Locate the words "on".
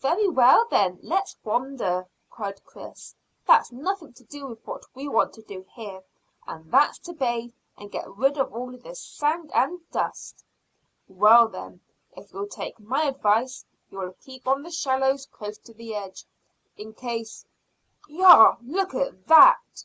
14.48-14.62